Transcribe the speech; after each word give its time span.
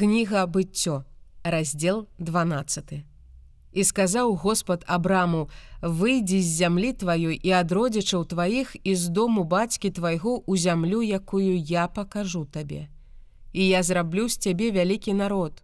Кніга 0.00 0.46
быццё, 0.46 1.04
раздел 1.44 2.08
12. 2.18 3.04
І 3.72 3.84
сказаў 3.84 4.32
Господ 4.34 4.84
Абраму: 4.86 5.50
выйдзі 5.82 6.40
з 6.40 6.48
зямлі 6.56 6.92
тваёй 6.96 7.36
і 7.36 7.50
ад 7.52 7.68
родзічаў 7.68 8.24
тваіх 8.24 8.72
і 8.80 8.94
з 8.96 9.12
дому 9.12 9.44
бацькі 9.44 9.90
твайго 9.92 10.40
ў 10.48 10.56
зямлю, 10.56 11.04
якую 11.04 11.52
я 11.52 11.84
пакажу 11.84 12.48
табе. 12.48 12.88
І 13.52 13.68
я 13.68 13.82
зраблю 13.82 14.24
з 14.28 14.40
цябе 14.40 14.70
вялікі 14.72 15.12
народ. 15.12 15.60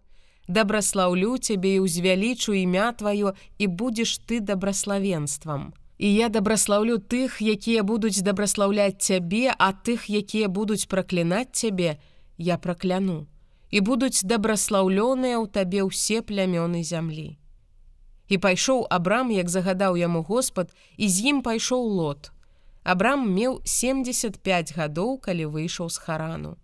Дабраслаўлю 0.47 1.41
цябе 1.41 1.81
і 1.81 1.89
ўзвялічу 1.89 2.53
імя 2.53 2.93
тваё 2.93 3.33
і 3.57 3.65
будзеш 3.65 4.21
ты 4.21 4.37
дабраславенствам. 4.37 5.73
І 5.97 6.13
я 6.13 6.29
дабраслаўлю 6.29 7.01
тых, 7.01 7.41
якія 7.41 7.81
будуць 7.81 8.21
дабраслаўляць 8.21 9.01
цябе, 9.01 9.49
а 9.57 9.73
тых, 9.73 10.05
якія 10.13 10.45
будуць 10.45 10.85
праклінаць 10.85 11.57
цябе, 11.57 11.97
я 12.37 12.61
пракляну. 12.61 13.25
І 13.71 13.81
будуць 13.81 14.23
дабраслаўлёныя 14.23 15.35
ў 15.39 15.45
табе 15.51 15.83
ўсе 15.83 16.23
плямёны 16.23 16.83
зямлі. 16.83 17.35
І 18.27 18.37
пайшоў 18.37 18.87
Абрам, 18.89 19.31
як 19.31 19.49
загадаў 19.49 19.95
яму 19.95 20.23
Господ, 20.23 20.71
і 20.97 21.07
з 21.07 21.31
ім 21.31 21.41
пайшоў 21.41 21.83
лот. 21.83 22.31
Абрам 22.83 23.27
меў 23.27 23.59
75 23.63 24.71
гадоў, 24.75 25.19
калі 25.19 25.51
выйшаў 25.51 25.91
з 25.91 25.97
харану. 25.99 26.55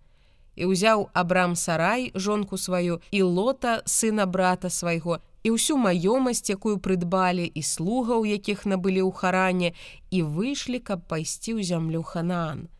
І 0.56 0.70
ўзяў 0.72 1.10
Абрам 1.14 1.56
сарай 1.56 2.12
жонку 2.16 2.58
сваю 2.58 3.02
і 3.12 3.22
лота 3.22 3.82
сына 3.86 4.26
брата 4.26 4.70
свайго 4.70 5.20
і 5.44 5.52
ўсю 5.56 5.76
маёмасць, 5.76 6.48
якую 6.48 6.80
прыдбалі 6.80 7.44
і 7.44 7.62
слугаў, 7.62 8.24
якіх 8.24 8.64
набылі 8.64 9.04
ў 9.04 9.12
харане 9.12 9.70
і 10.12 10.24
выйшлі, 10.24 10.80
каб 10.80 11.04
пайсці 11.12 11.60
ў 11.60 11.68
зямлю 11.68 12.04
ханаан. 12.04 12.72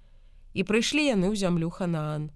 І 0.54 0.64
прыйшлі 0.64 1.04
яны 1.12 1.34
ў 1.34 1.36
зямлю 1.36 1.68
ханаан. 1.68 2.32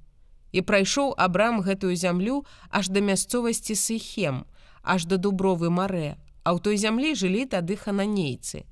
І 0.52 0.62
прайшоў 0.62 1.14
Абрам 1.18 1.62
гэтую 1.62 1.96
зямлю 1.96 2.46
аж 2.70 2.88
да 2.88 3.02
мясцовасці 3.02 3.76
сыхем, 3.76 4.46
аж 4.84 5.06
да 5.06 5.18
дубровы 5.18 5.70
маре, 5.70 6.16
а 6.44 6.56
ў 6.56 6.64
той 6.64 6.78
зямлі 6.80 7.16
жылі 7.16 7.46
тады 7.46 7.76
хананейцы. 7.76 8.64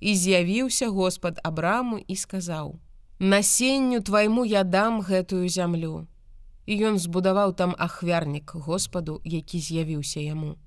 І 0.00 0.14
з'явіўся 0.14 0.88
Господ 0.88 1.38
Абраму 1.42 1.98
і 1.98 2.16
сказаў: 2.16 2.78
«Насенню 3.18 4.02
твайму 4.02 4.44
я 4.44 4.64
дам 4.64 5.00
гэтую 5.00 5.48
зямлю. 5.48 6.06
І 6.66 6.78
ён 6.90 6.98
збудаваў 6.98 7.54
там 7.54 7.74
ахвярнік 7.78 8.52
Господу, 8.54 9.20
які 9.24 9.58
з'явіўся 9.58 10.20
яму. 10.20 10.58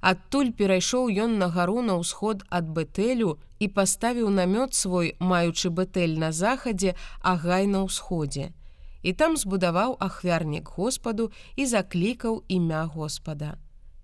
Адтуль 0.00 0.50
перайшоў 0.54 1.10
ён 1.10 1.38
на 1.38 1.48
гару 1.50 1.82
на 1.82 1.98
ўсход 1.98 2.46
ад 2.54 2.70
бэтэлю 2.70 3.38
і 3.58 3.66
паставіў 3.68 4.30
намёт 4.30 4.74
свой, 4.74 5.14
маючы 5.18 5.70
бэтэль 5.70 6.18
на 6.18 6.30
захадзе, 6.30 6.94
а 7.20 7.34
гай 7.36 7.66
на 7.66 7.82
ўсходзе. 7.82 8.54
І 9.02 9.12
там 9.12 9.36
збудаваў 9.36 9.96
ахвярнік 10.00 10.68
Господу 10.76 11.30
і 11.56 11.66
заклікаў 11.66 12.42
імя 12.48 12.84
Господа 12.84 13.58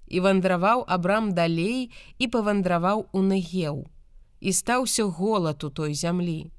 і 0.06 0.20
вандраваў 0.20 0.84
абрам 0.86 1.32
далей 1.34 1.90
і 2.18 2.28
павандраваў 2.28 3.08
у 3.12 3.22
Негеў 3.22 3.84
і 4.40 4.52
стаўся 4.52 5.04
голад 5.04 5.64
у 5.64 5.70
той 5.70 5.94
зямлі. 5.94 6.52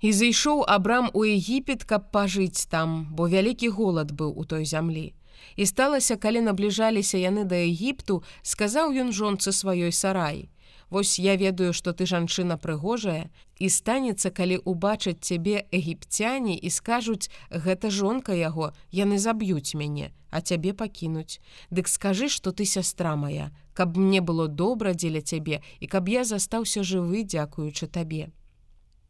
І 0.00 0.12
зайшоў 0.12 0.62
абрам 0.70 1.10
у 1.12 1.24
Егіпет, 1.26 1.82
каб 1.82 2.14
пажыць 2.14 2.70
там, 2.70 3.10
бо 3.10 3.26
вялікі 3.26 3.68
голад 3.68 4.14
быў 4.14 4.30
у 4.38 4.44
той 4.44 4.64
зямлі. 4.64 5.12
І 5.56 5.66
сталася, 5.66 6.16
калі 6.16 6.40
набліжаліся 6.46 7.18
яны 7.18 7.42
да 7.44 7.58
Егіпту, 7.58 8.22
сказаў 8.42 8.94
ён 8.94 9.10
жонцы 9.10 9.50
сваёй 9.50 9.90
сарай: 9.90 10.46
Вось 10.90 11.18
я 11.18 11.36
ведаю, 11.36 11.72
што 11.72 11.92
ты 11.92 12.06
жанчына 12.08 12.56
прыгожая 12.56 13.28
і 13.60 13.68
станецца, 13.68 14.30
калі 14.32 14.56
убачаць 14.64 15.20
цябе 15.20 15.68
егіпцяне 15.70 16.56
і 16.56 16.70
скажуць: 16.70 17.28
гэта 17.50 17.90
жонка 17.90 18.32
яго, 18.32 18.72
яны 18.90 19.18
заб'юць 19.18 19.76
мяне, 19.76 20.12
а 20.30 20.40
цябе 20.40 20.72
пакінуць. 20.72 21.40
Дык 21.70 21.88
скажы, 21.88 22.28
што 22.32 22.52
ты 22.52 22.64
сястра 22.64 23.16
моя, 23.16 23.52
каб 23.74 23.96
мне 23.96 24.20
было 24.20 24.48
добра 24.48 24.94
дзеля 24.94 25.20
цябе 25.20 25.60
і 25.80 25.86
каб 25.86 26.08
я 26.08 26.24
застаўся 26.24 26.80
жывы, 26.80 27.24
дзякуючы 27.24 27.86
табе. 27.86 28.32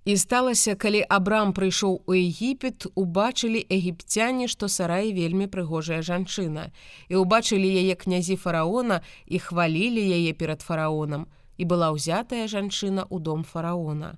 І 0.08 0.16
сталася, 0.16 0.75
калі 0.75 1.04
Абрам 1.04 1.52
прыйшоў 1.52 2.02
у 2.06 2.12
Егіпет, 2.16 2.86
убачылі 2.97 3.60
егіпцяне, 3.60 4.48
што 4.48 4.66
сарай 4.66 5.12
вельмі 5.12 5.47
прыгожая 5.52 6.00
жанчына. 6.00 6.72
І 7.12 7.20
ўбачылі 7.20 7.69
яе 7.69 7.94
князі 7.94 8.36
фараона 8.41 9.02
і 9.26 9.38
хвалілі 9.38 10.00
яе 10.00 10.32
перад 10.32 10.64
фараонам 10.64 11.28
і 11.58 11.66
была 11.66 11.91
ўзятая 11.92 12.46
жанчына 12.46 13.04
ў 13.10 13.19
дом 13.19 13.44
фараона. 13.44 14.16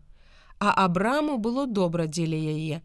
А 0.61 0.73
абраму 0.85 1.41
было 1.41 1.67
добра 1.67 2.07
дзеля 2.07 2.37
яе. 2.37 2.85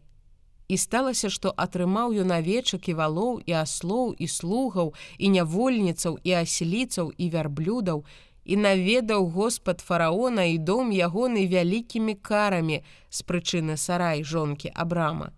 І 0.66 0.76
сталася, 0.76 1.30
што 1.30 1.52
атрымаў 1.54 2.16
ён 2.24 2.32
авечак 2.34 2.88
і 2.90 2.96
валоў 2.98 3.38
і 3.46 3.52
аслоў 3.62 4.16
і 4.18 4.26
слугаў 4.26 4.94
і 5.18 5.28
нявольніцаў 5.36 6.18
і 6.24 6.32
аселіцаў 6.42 7.12
і 7.14 7.28
вярблюдаў 7.30 8.02
і 8.46 8.56
наведаў 8.56 9.26
Господ 9.30 9.80
фараона 9.80 10.48
і 10.50 10.58
дом 10.58 10.90
ягоны 10.90 11.46
вялікімі 11.46 12.14
карамі 12.14 12.82
з 13.10 13.18
прычыны 13.22 13.76
сарай 13.76 14.24
жонкі 14.24 14.72
абрама. 14.74 15.30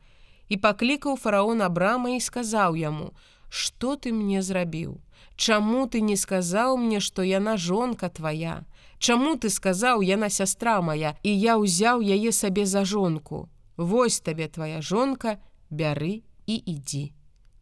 І 0.48 0.56
паклікаў 0.56 1.16
фараон 1.16 1.60
абрама 1.60 2.16
і 2.16 2.20
сказаў 2.20 2.76
яму: 2.76 3.12
«Што 3.48 3.96
ты 3.96 4.12
мне 4.12 4.42
зрабіў? 4.42 5.00
Чаму 5.36 5.86
ты 5.86 6.00
не 6.00 6.16
сказаў 6.16 6.76
мне, 6.76 7.00
што 7.00 7.22
яна 7.22 7.56
жонка 7.56 8.08
твоя? 8.08 8.64
Чаму 8.98 9.36
ты 9.36 9.50
сказаў 9.50 10.02
яна 10.02 10.28
сястра 10.28 10.80
моя 10.82 11.14
і 11.22 11.30
я 11.30 11.54
ўзяў 11.56 12.02
яе 12.02 12.32
сабе 12.32 12.66
за 12.66 12.84
жонку. 12.84 13.48
Вось 13.76 14.20
табе 14.20 14.48
твоя 14.48 14.82
жонка, 14.82 15.38
бяры 15.70 16.26
і 16.46 16.56
ідзі. 16.58 17.12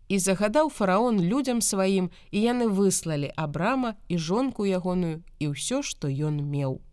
І 0.09 0.19
загадаў 0.19 0.71
фараон 0.71 1.21
людзям 1.21 1.61
сваім 1.61 2.11
і 2.31 2.41
яны 2.41 2.71
выслалі 2.71 3.31
абрама 3.37 3.97
і 4.09 4.17
жонку 4.17 4.65
ягоную 4.65 5.21
і 5.39 5.53
ўсё, 5.53 5.83
што 5.83 6.09
ён 6.09 6.41
меў. 6.41 6.86